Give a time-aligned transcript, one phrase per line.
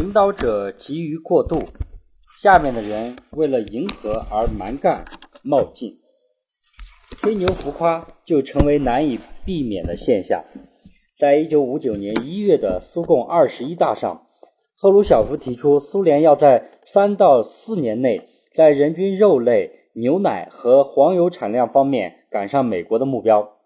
[0.00, 1.62] 领导者急于过度，
[2.38, 5.04] 下面的人为了迎合而蛮干
[5.42, 6.00] 冒进，
[7.18, 10.42] 吹牛浮夸就成为难以避免的现象。
[11.18, 14.26] 在一九五九年一月的苏共二十一大上，
[14.74, 23.58] 赫鲁晓夫提出，苏联要在三到四年内，在人均肉类、牛奶和黄油产量方面赶上美国的目标。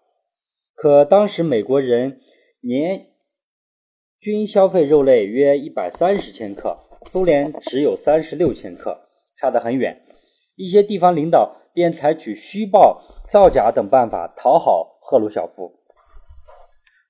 [0.73, 2.19] 可当时美国人
[2.59, 3.05] 年
[4.19, 8.97] 均消费肉类约一百三十千克，苏联只有三十六千克，
[9.37, 10.01] 差得很远。
[10.55, 15.73] 一些地方领导便采取虚报、造假等办法讨好赫鲁晓夫。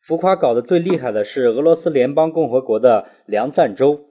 [0.01, 4.01] 浮夸搞得最厉害的是俄罗斯联邦共和国的梁赞州。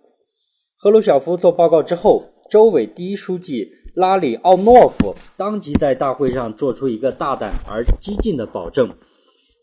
[0.77, 8.97] 赫鲁晓夫做报告之后，州委第一书记拉里奥诺夫当即在大会上做出一个大胆而激进的保证。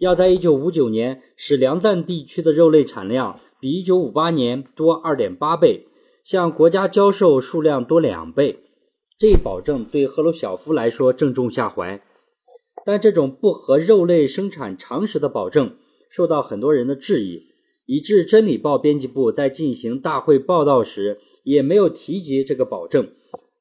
[0.02, 5.86] 要在一九五九年使梁赞地区的肉类产量比一九五八年多二点八倍，
[6.24, 8.64] 向国家交售数量多两倍。
[9.20, 12.02] 这一保证对赫鲁晓夫来说正中下怀，
[12.84, 15.78] 但这种不合肉类生产常识的保证
[16.10, 17.44] 受到很多人的质疑，
[17.86, 23.08] 以致《真理报》编辑部在进行大会报道时也没有提及这个保证，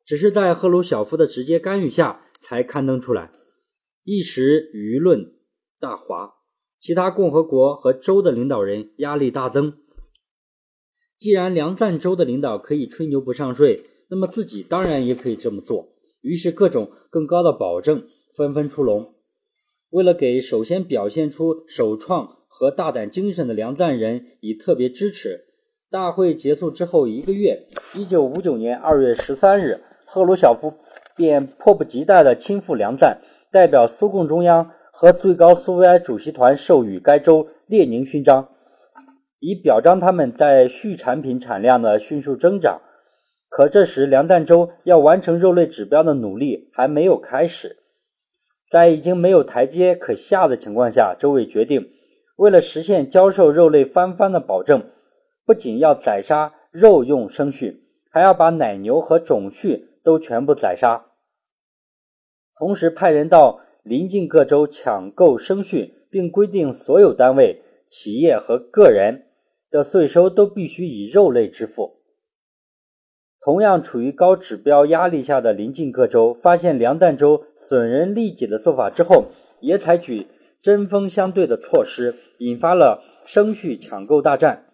[0.07, 3.31] 只是在赫鲁晓夫的直接干预下才刊登出来，
[4.05, 5.35] 一时舆论。
[5.81, 6.35] 大华，
[6.79, 9.73] 其他共和国和州的领导人压力大增。
[11.17, 15.89] 既然梁赞州的领导可以吹牛不上税，那么自己当然也可以这么做。
[16.21, 18.07] 于是，各种更高的保证
[18.37, 19.15] 纷纷出笼。
[19.89, 25.47] 为了给首先表现出首创和大胆精神的梁赞人以特别支持，
[25.91, 30.75] 大会结束之后一个月，一九五九年二月十三日，赫鲁晓夫
[31.17, 34.73] 便迫不及待地亲赴梁赞，代表苏共中央。
[35.01, 38.51] 和最高苏维埃主席团授予该州列宁勋章，
[39.39, 42.83] 以表彰他们在畜产品产量的迅速增长。
[43.49, 47.79] 可这时，梁赞州要完成肉类指标的努力还没有开始。
[48.71, 51.89] 在已经没有台阶可下的情况下，州委决定，
[52.37, 54.91] 为了实现交售肉类翻番的保证，
[55.47, 61.07] 不仅要宰杀肉用牲畜，还要把奶牛和种畜都全部宰杀，
[62.59, 63.61] 同时派人到。
[63.83, 69.25] 临近各州抢购生畜，并规定所有单位、企业和个人
[69.71, 71.97] 的税收都必须以肉类支付。
[73.43, 79.27] 同样处于高指标压力下的临近各州，发现梁赞州损人利己的做法之后，
[79.61, 80.27] 也采取
[80.61, 84.67] 针锋相对的措施，引发了生畜抢购大战。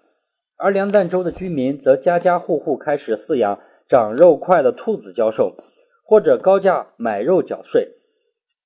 [0.56, 5.54] 而梁赞州的居民则家家户户开始饲养长肉快的兔子交售，
[6.02, 7.92] 或者高价买肉缴税。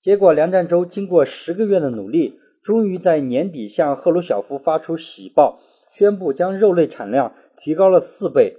[0.00, 5.60] 结果，梁占州经过十个月的努力，终于在年底向赫鲁晓夫发出喜报，
[5.92, 8.56] 宣布将肉类产量提高了四倍，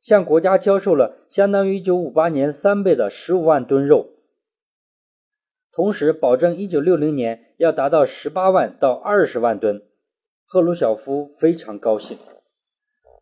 [0.00, 4.08] 向国家交售了相当于1958年三倍的15万吨肉，
[5.72, 9.82] 同时保证1960年要达到18万到20万吨。
[10.44, 12.18] 赫鲁晓夫非常高兴，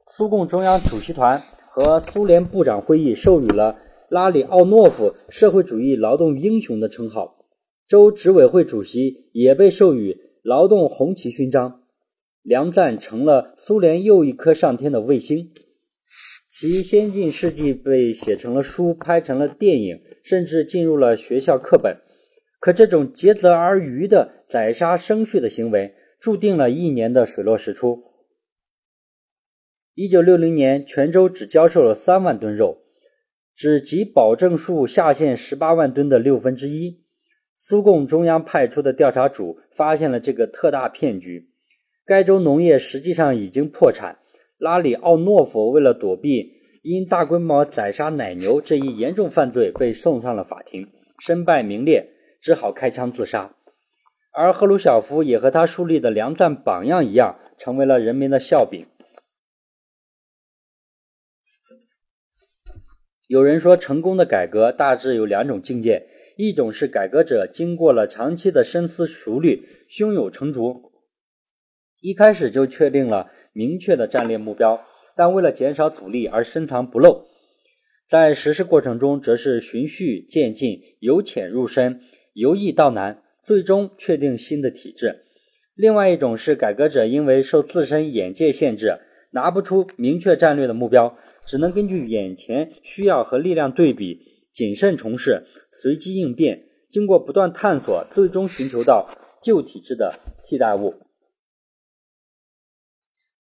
[0.07, 3.77] 苏共中央主席团和苏联部长会议授予了
[4.09, 7.38] 拉里奥诺夫“社会主义劳动英雄”的称号。
[7.89, 11.85] 州执委会主席也被授予劳动红旗勋章，
[12.43, 15.55] 梁赞成了苏联又一颗上天的卫星，
[16.51, 21.97] 其先进事迹被写成了书，拍成了电影，甚至进入了学校课本。
[22.61, 28.03] 可这种竭泽而渔的宰杀生畜的行为，注定了一年的水落石出。
[29.95, 32.83] 一九六零年，全州只交售了三万吨肉，
[33.57, 37.08] 只及保证数下限十八万吨的六分之一。
[37.61, 41.51] 苏共中央派出的调查组发现了这个特大骗局，
[42.07, 44.21] 该州农业实际上已经破产。
[44.59, 46.53] 拉里奥诺夫为了躲避
[46.83, 50.87] 因大规模宰杀奶牛这一严重犯罪，被送上了法庭，
[51.19, 52.09] 身败名裂，
[52.41, 53.57] 只好开枪自杀。
[54.33, 58.87] 而赫鲁晓夫也和他树立的良赞榜样一样，成为了人民的笑柄。
[63.27, 66.07] 有人说，成功的改革大致有两种境界。
[66.41, 70.93] 一种是改革者经过了长期的深思熟虑，胸有成竹，
[72.01, 74.81] 一开始就确定了明确的战略目标，
[75.17, 77.25] 但为了减少阻力而深藏不露，
[78.09, 82.03] 在实施过程中则是循序渐进，由浅入深，
[82.35, 85.25] 由易到难，最终确定新的体制。
[85.75, 89.01] 另外一种是改革者因为受自身眼界限制，
[89.33, 94.38] 拿不出明确战略的目标，只能根据眼前需要和力量对比。
[94.59, 99.09] 谨慎从事，随机应变，经过不断探索，最终寻求到
[99.41, 100.97] 旧体制的替代物。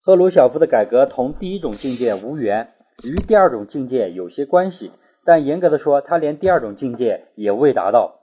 [0.00, 2.72] 赫鲁晓夫的改革同第一种境界无缘，
[3.02, 4.92] 与第二种境界有些关系，
[5.24, 8.20] 但严格的说，他连第二种境界也未达到。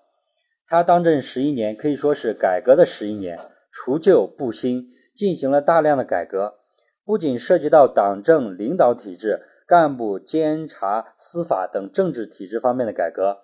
[0.66, 3.38] 他当政十一年，可以说是改革的十一年，
[3.74, 6.60] 除旧布新，进行了大量的改革，
[7.04, 13.40] 不仅涉及到党政领导体制、干部监察、司法等政治体制方面的改革，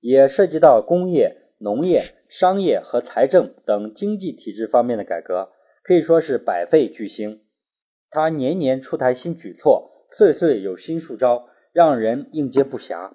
[0.00, 5.50] 也涉及到工业、农业、商业和财政等经济体制方面的改革，
[5.82, 7.42] 可以说是百废俱兴。
[8.10, 13.12] 他年年出台新举措，岁岁有新数招，让人应接不暇。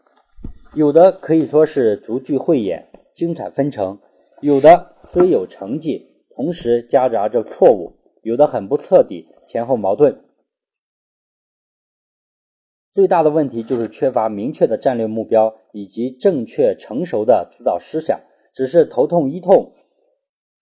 [0.73, 2.87] 有的可以说是逐句慧眼。
[3.13, 3.99] 精彩纷呈，
[4.39, 10.23] 有的虽有成绩，同时夹杂着错误；有的很不彻底，前后矛盾。
[12.93, 18.19] 最大的问题就是缺乏明确的战略目标以及正确成熟的指导思想，
[18.53, 19.71] 只是头痛医痛，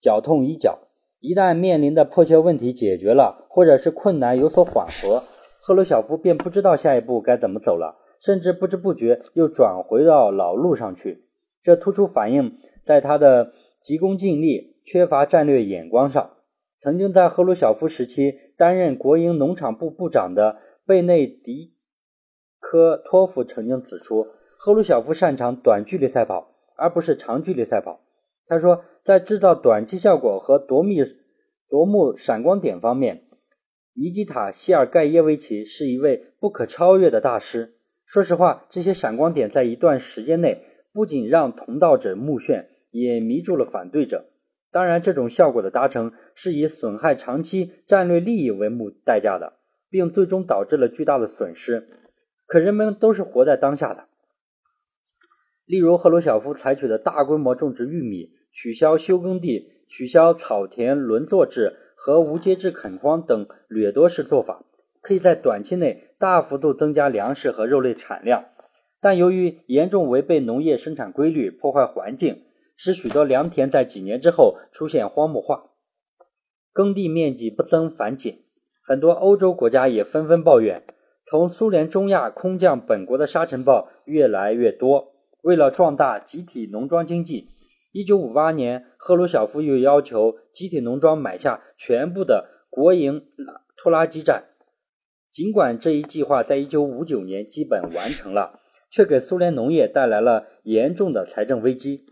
[0.00, 0.78] 脚痛医脚。
[1.18, 5.24] 一旦面临的迫切问题解决了，或者是困难有所缓和，
[5.60, 11.26] 赫鲁晓夫便不知道下一步该怎么走了，甚至不知不觉又转回到老路上去。
[11.60, 16.30] 这突出反映在他的急功近利、缺乏战略眼光上。
[16.78, 20.56] 曾经在赫鲁晓夫时期担任国营农场部部长的
[20.86, 21.74] 贝内迪
[22.60, 28.00] 科托夫曾经指出，赫鲁晓夫擅长短距离赛跑，而不是长距离赛跑。
[28.46, 30.98] 他说，在制造短期效果和夺密
[31.68, 33.24] 夺目闪光点方面，
[33.94, 37.74] 尼基塔·谢尔盖耶维奇是一位不可超越的大师。
[38.06, 40.66] 说实话，这些闪光点在一段时间内。
[40.92, 44.26] 不仅让同道者目眩，也迷住了反对者。
[44.72, 49.52] 当然，这种效果的达成是以损害长期战略利益为目代价的，
[49.88, 51.86] 并最终导致了巨大的损失。
[52.50, 54.08] 可人们都是活在当下的。
[55.66, 64.64] 例如，赫鲁晓夫采取的大规模种植玉米、取消休耕地、取消草田轮作制和无节制垦荒等掠夺式做法，
[65.00, 68.46] 可以在短期内大幅度增加粮食和肉类产量。
[69.00, 72.42] 但由于严重违背农业生产规律，破坏环境，
[72.74, 75.70] 使许多良田在几年之后出现荒漠化，
[76.72, 78.40] 耕地面积不增反减。
[78.82, 80.82] 很多欧洲国家也纷纷抱怨，
[81.30, 85.12] 从苏联中亚空降本国的沙尘暴越来越多。
[85.42, 87.48] 为了壮大集体农庄经济
[87.92, 93.28] ，1958年，赫鲁晓夫又要求集体农庄买下全部的国营
[93.76, 94.48] 拖拉机站。
[95.30, 98.58] 尽管这一计划在1959年基本完成了。
[98.92, 102.06] 却给苏联农业带来了严重的财政危机。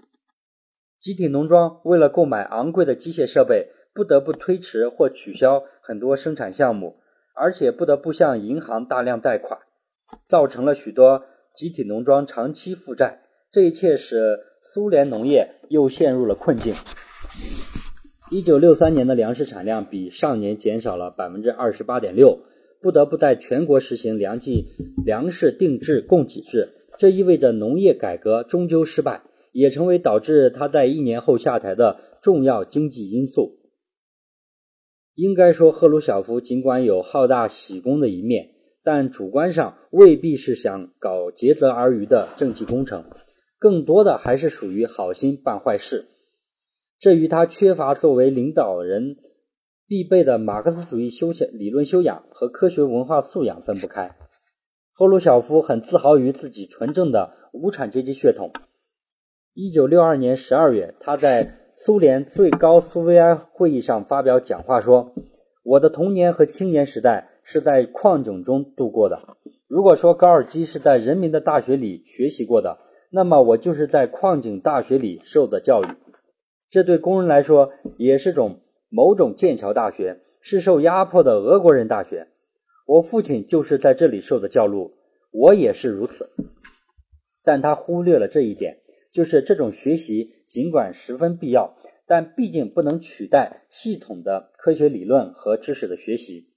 [1.00, 7.00] 集体农庄为了购买昂贵的机械设备，不得不推迟或取消很多生产项目，
[7.38, 9.60] 而且不得不向银行大量贷款，
[10.26, 11.24] 造成了许多
[11.54, 13.22] 集体农庄长期负债。
[13.50, 16.74] 这一切使苏联农业又陷入了困境。
[18.30, 22.40] 一九六三年的粮食产量比上年减少了百分之二十八点六。
[22.80, 24.68] 不得不在全国实行粮计
[25.04, 33.57] 粮食定制供给制，这意味着农业改革终究失败，也成为导致他在一年后下台的重要经济因素。
[35.18, 38.50] 应该说，赫鲁晓夫尽管有好大喜功的一面，
[38.84, 43.04] 但主观上未必是想搞竭泽而渔的政绩工程，
[43.58, 46.06] 更多的还是属于好心办坏事。
[47.00, 49.16] 这与他缺乏作为领导人。
[49.88, 54.14] 必备的马克思主义修养、理论修养和科学文化素养分不开。
[54.92, 58.52] 赫鲁晓夫很自豪于自己纯正的无产阶级血统。
[59.54, 65.12] 一九六二年十二月，他在苏联最高苏维埃会议上发表讲话说
[65.62, 69.36] ：“我的童年和青年时代是在矿井中度过的。
[69.68, 72.78] 如果说高尔基是在人民的大学里学习过的，
[73.12, 75.86] 那么我就是在矿井大学里受的教育。
[76.68, 78.58] 这对工人来说也是种。”
[78.90, 82.26] 某种剑桥大学是受压迫的俄国人大学，
[82.86, 84.90] 我父亲就是在这里受的教育，
[85.30, 86.30] 我也是如此。
[87.44, 88.78] 但他忽略了这一点，
[89.18, 96.52] 就是这种学习尽管十分必要，但毕竟不能取代系统的科学理论和知识的学习。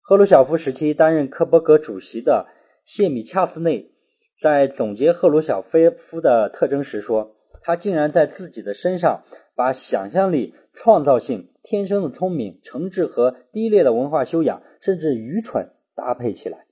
[0.00, 2.48] 赫鲁晓夫时期担任科伯格主席的
[2.84, 3.92] 谢米恰斯内
[4.36, 9.22] 在总结赫鲁晓夫的特征时说：“他竟然在自己的身上
[9.54, 16.66] 把想象力。”创造性、天生的聪明、诚挚和低劣的文化修养，甚至愚蠢搭配起来，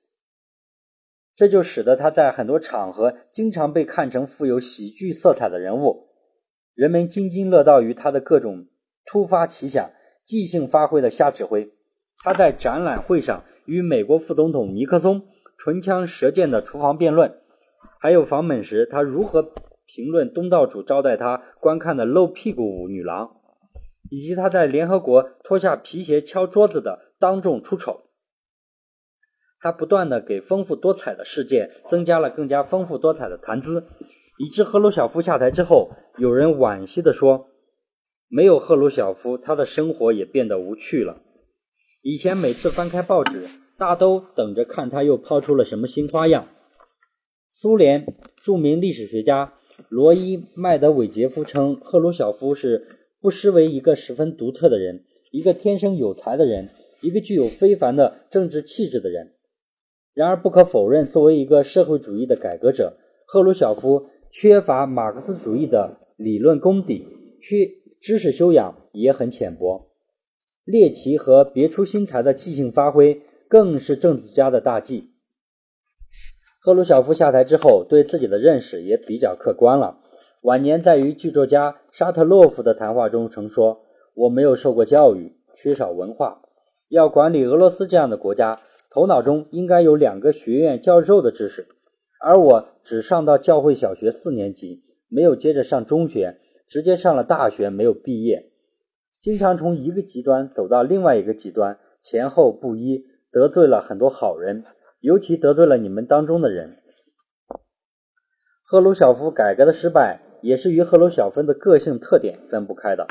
[1.38, 6.08] 这就使得他在很多场合经常被看成富有喜剧色彩的人物。
[6.74, 8.66] 人们津津乐道于他的各种
[9.06, 9.92] 突发奇想、
[10.24, 11.70] 即兴发挥的瞎指挥。
[12.24, 17.38] 他在展览会上与美国副总统尼克松唇枪舌剑的厨房辩论，
[18.00, 19.44] 还有访美时他如何
[19.86, 23.36] 评论东道主招待他观看的露屁股舞女郎。
[24.10, 28.07] 以及他在联合国脱下皮鞋敲桌子的当众出丑。
[29.60, 33.84] 他不断的给丰富多彩的世界增加了更加丰富多彩的谈资，
[34.38, 37.48] 以致赫鲁晓夫下台之后，有人惋惜地说
[38.30, 41.22] ：“没有赫鲁晓夫，他的生活也变得无趣了。
[42.02, 43.46] 以前每次翻开报纸，
[43.76, 46.46] 大都等着看他又抛出了什么新花样。”
[47.50, 49.54] 苏联著名历史学家
[49.88, 52.86] 罗伊麦德韦杰夫称，赫鲁晓夫是
[53.20, 56.68] 不失为一个十分独特的人，一个天生有才的人，
[57.00, 59.32] 一个具有非凡的政治气质的人。
[60.18, 62.94] 然而，不可否认，作为一个社会主义的改革者，
[63.24, 67.06] 赫鲁晓夫缺乏马克思主义的理论功底，
[67.40, 67.70] 缺
[68.00, 69.92] 知识修养也很浅薄。
[70.64, 75.12] 猎奇和别出心裁的即兴发挥，更是政治家的大忌。
[76.60, 80.00] 赫鲁晓夫下台之后，对自己的认识也比较客观了。
[80.42, 83.82] 晚年在与剧作家沙特洛夫的谈话中曾说
[84.14, 86.42] ：“我没有受过教育，缺少文化，
[86.88, 88.58] 要管理俄罗斯这样的国家。”
[88.90, 91.68] 头脑中应该有两个学院教授的知识，
[92.20, 98.50] 而我只上到教会小学四年级，没有接着上中学，直接上了大学，没有毕业，
[99.20, 104.64] 经常从一个极端走到另外一个极端，前后不一，得罪了很多好人，
[105.00, 106.78] 尤其得罪了你们当中的人。
[108.62, 113.06] 赫鲁晓夫改革的失败，也是与赫鲁晓夫的个性特点分不开的。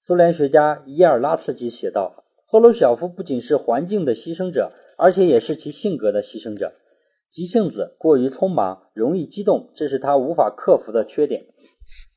[0.00, 2.24] 苏联学家伊尔拉茨基写道。
[2.48, 6.74] 赫鲁晓夫不仅是环境的牺牲者，而且也是其性格的牺牲者。
[7.28, 11.46] 急性子、过于匆忙、容易激动，这是他无法克服的缺点。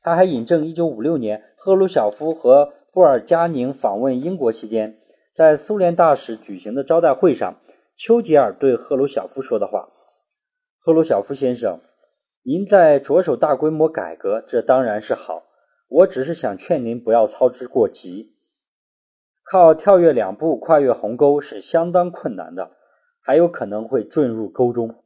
[0.00, 4.98] 他还引证1956年赫鲁晓夫和布尔加宁访问英国期间，
[5.34, 7.60] 在苏联大使举行的招待会上，
[7.96, 9.88] 丘吉尔对赫鲁晓夫说的话
[10.78, 11.80] ：“赫鲁晓夫先生，
[12.44, 15.42] 您在着手大规模改革，这当然是好。
[15.88, 18.36] 我只是想劝您不要操之过急。”
[19.50, 22.70] 靠跳跃两步跨越鸿沟是相当困难的，
[23.20, 25.02] 还有可能会坠入沟中。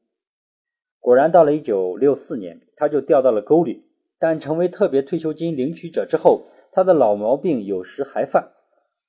[1.00, 3.86] 果然，到了一九六四年，他就掉到了沟里。
[4.18, 8.50] 但成为特别退休金领取者之后，他的老毛病有时还犯。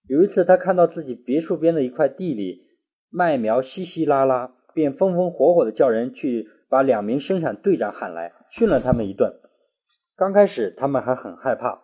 [0.08, 2.62] 有一次，他看到自己别墅边的一块地里
[3.10, 9.34] 麦苗稀稀拉拉，便风风火火地叫人去把两名生产队长喊来，训了他们一顿。
[10.16, 11.82] 刚开始，他们还很害怕，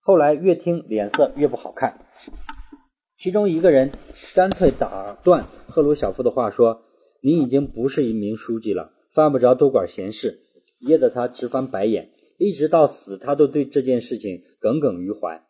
[0.00, 1.94] 后来越听脸色越不好看。
[3.18, 3.90] 其中一个人
[4.36, 6.84] 干脆打断赫鲁晓夫的话说
[7.20, 10.44] ：“您已经不是一名书记了，犯不着多管闲事。”
[10.78, 15.44] 噎得他直翻白眼，一直到死，他都对这件事情耿耿于怀。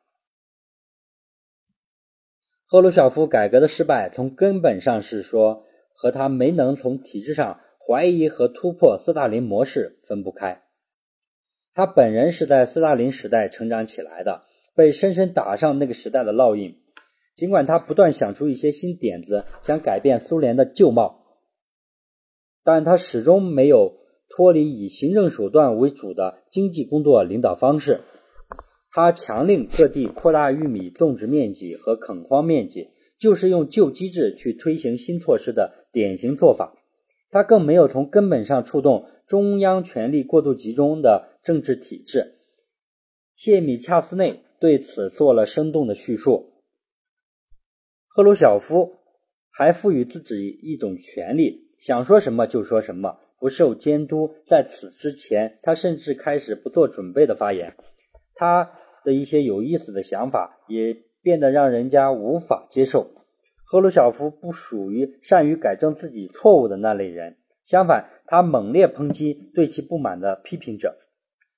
[2.65, 10.63] 赫鲁晓夫改革的失败，从根本上是说和他没能从体制上怀疑和突破斯大林模式分不开。
[11.75, 14.45] 他本人是在斯大林时代成长起来的，
[14.75, 16.81] 被深深打上那个时代的烙印。
[17.39, 21.25] 尽管他不断想出一些新点子，想改变苏联的旧貌，
[22.65, 23.95] 但他始终没有
[24.29, 28.01] 脱离以行政手段为主的经济工作领导方式。
[28.91, 32.89] 他强令各地扩大玉米种植面积和垦荒面积，
[33.21, 36.75] 就是用旧机制去推行新措施的典型做法。
[37.31, 42.41] 他更没有从根本上触动中央权力过度集中的政治体制。
[43.37, 46.55] 谢米恰斯内对此做了生动的叙述。
[48.19, 48.97] 赫鲁晓夫
[49.49, 54.35] 还赋予自己一种权利，想说什么就说什么，不受监督。
[54.45, 57.77] 在此之前，他甚至开始不做准备的发言。
[58.35, 58.73] 他
[59.05, 63.09] 的一些有意思的想法也变得让人家无法接受。
[63.65, 70.99] 赫鲁晓夫不属于善于改正自己错误的那类人，相反，他猛烈抨击对其不满的批评者，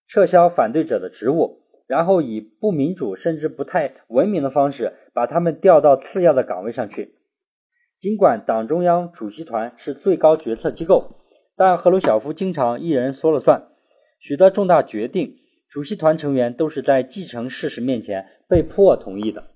[0.06, 1.56] 撤销反对者的职务。
[1.86, 7.16] 然后以不民主甚至不太文明的方式把他们调到次要的岗位上去。
[7.98, 11.16] 尽管党中央主席团是最高决策机构，
[11.54, 13.68] 但赫鲁晓夫经常一人说了算，
[14.18, 15.36] 许多重大决定，
[15.68, 19.50] 主席团成员都是在继承事实面前被迫同意的。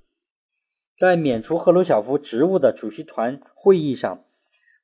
[0.99, 4.25] 在免除赫鲁晓夫职务的主席团会议上，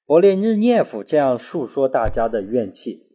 [0.06, 3.06] 勃列日涅夫这样述说大家的怨气：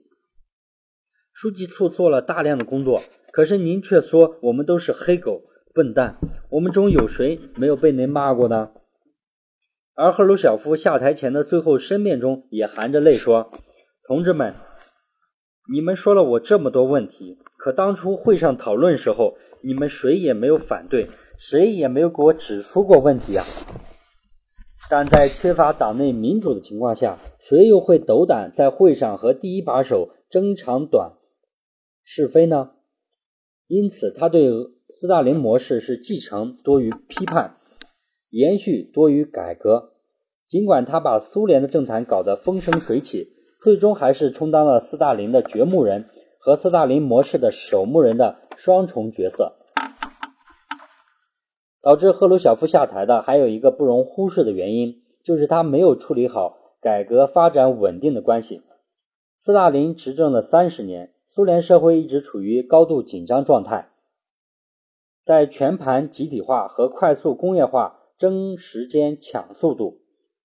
[1.34, 3.02] 书记处做了大量的工作。
[3.32, 5.42] 可是您却说我们都是黑狗、
[5.74, 6.18] 笨蛋，
[6.50, 8.72] 我们中有谁没有被您骂过呢？
[9.96, 13.50] 而赫鲁晓夫下台前的最后申辩中也含着泪说
[14.08, 14.54] ：“同志们，
[15.74, 23.44] 你们说了我这么多问题，可当初会上讨论时候，你们谁也没有反对，谁也没有给我指出过问题啊。
[24.88, 31.14] 但在缺乏党内民主的情况下，谁又会斗胆在会上和第一把手争长短、
[32.04, 32.72] 是非呢？”
[33.68, 34.52] 因此，他对
[34.98, 37.58] 斯大林模式是继承多于批判。
[38.30, 39.92] 延续多于改革。
[40.48, 43.28] 尽管他把苏联的政坛搞得风生水起，
[43.62, 46.06] 最终还是充当了斯大林的掘墓人
[46.40, 49.58] 和斯大林模式的守墓人的双重角色。
[51.82, 58.62] 导致赫鲁晓夫下台的还有一个不容忽视的原因，就是他没有处理好改革发展稳定的关系。
[59.40, 63.90] 斯大林执政了三十年，苏联社会一直处于高度紧张状态，
[65.26, 70.02] 在全盘集体化和快速工业化争时间抢速度。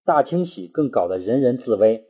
[0.06, 2.06] 大清洗更搞得人人自危。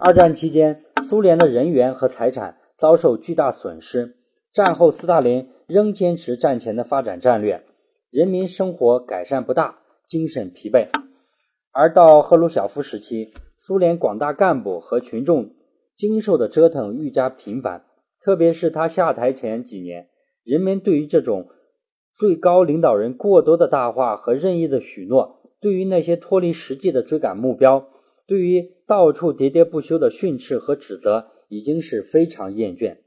[0.00, 4.16] 二战期间，苏联的人员和财产遭受巨大损失。
[4.54, 7.62] 战后，斯大林仍坚持战前的发展战略，
[8.10, 10.88] 人民生活改善不大，精神疲惫。
[11.70, 15.50] 而到赫鲁晓夫时期，苏联广大干部和群众
[15.94, 17.84] 经受的折腾愈加频繁。
[18.22, 20.08] 特别是他下台前几年，
[20.42, 21.48] 人们对于这种
[22.20, 25.40] 最高领导人过多的大话和任意的许诺。
[25.58, 27.88] 对于那些脱离实际的追赶目标，
[28.26, 32.98] 对于到处喋喋不休的训斥和指责，已经是非常厌倦，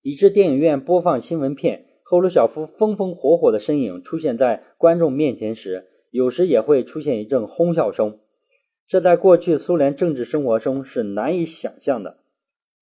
[0.00, 8.18] 以致电影院播放新闻片，赫鲁晓夫风风火火的身影出现在观众面前时，有时也会出现一阵哄笑声。
[8.86, 12.16] 这在过去苏联政治生活中是难以想象的。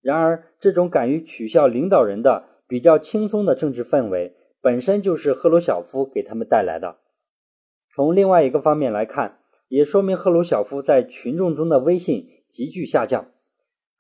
[0.00, 6.96] 然而，这种敢于取笑领导人的比较轻松的政治氛围，本身就是赫鲁晓夫给他们带来的。
[7.88, 13.30] 从另外一个方面来看，也说明赫鲁晓夫在群众中的威信急剧下降。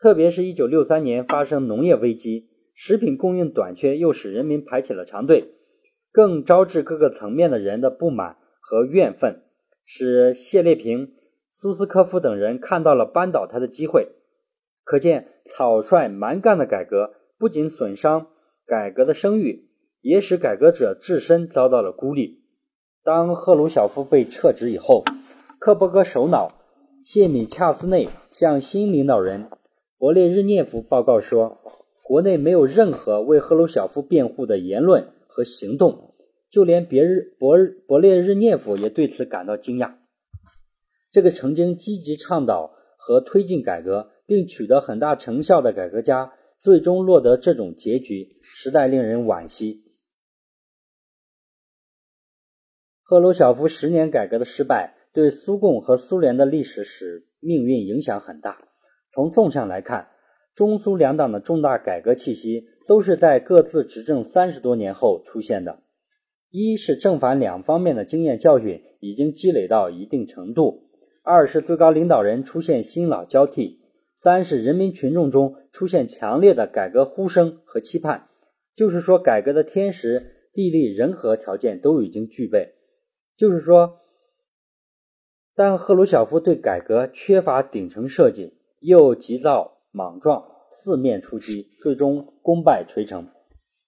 [0.00, 5.52] 特别是一九六三年发生农业危机，食品供应短缺，又使人民排起了长队，
[6.10, 9.44] 更招致各个层面的人的不满和怨愤，
[9.84, 11.14] 使谢列平、
[11.52, 14.08] 苏斯科夫等人看到了扳倒他的机会。
[14.82, 18.26] 可见，草率蛮干的改革不仅损伤
[18.66, 19.65] 改革的声誉，
[20.06, 22.44] 也使改革者自身遭到了孤立。
[23.02, 25.02] 当赫鲁晓夫被撤职以后，
[25.58, 26.52] 克伯格首脑
[27.04, 29.50] 谢米恰斯内向新领导人
[29.98, 31.58] 勃列日涅夫报告说，
[32.04, 36.14] 国内没有任何为赫鲁晓夫辩护的言论和行动，
[36.52, 39.94] 就连别日勃勃列日涅夫也对此感到惊讶。
[41.10, 49.82] 这个曾经积极倡导和推进改革并取得很大成效的改革家，最终落得这种结局，实在令人惋惜。
[53.08, 58.58] 赫鲁晓夫十年改革的失败，对苏共和苏联的历史史命运影响很大。
[59.12, 60.08] 从纵向来看，
[60.56, 65.84] 中苏两党的重大改革气息都是在各自执政三十多年后出现的。
[66.50, 70.88] 一是正反两方面的经验教训已经积累到一定程度；
[71.22, 73.78] 二是最高领导人出现新老交替；
[74.16, 78.26] 三是人民群众中出现强烈的改革呼声和期盼。
[78.74, 82.72] 就是说，改革的天时、地利、人和条件都已经具备。
[83.36, 84.00] 就是说，
[85.54, 93.28] 但赫鲁晓夫对改革缺乏顶层设计，又急躁莽撞，四面出击，最终功败垂成。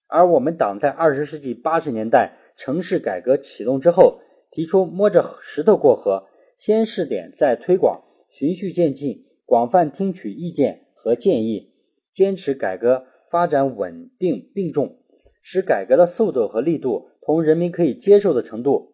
[0.07, 11.73] 而我们党在二十世纪八十年代城市改革启动之后，提出摸着石头过河，先试点再推广，循序渐进，广泛听取意见和建议，
[12.11, 14.97] 坚持改革发展稳定并重，
[15.41, 18.88] 使改革的速度和力度同人民可以接受的程度。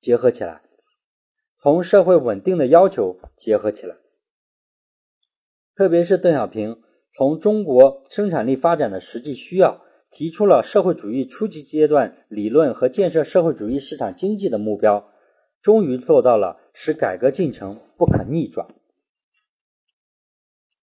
[0.00, 0.62] 结合起来，
[1.60, 3.96] 同社会稳定的要求结合起来，
[5.74, 6.82] 特别是邓小平
[7.12, 15.12] 从中国生产力发展的实际需要，提出了社会主义初级阶段理论和建设社会主义市场经济的目标，
[15.60, 18.68] 终于做到了使改革进程不可逆转。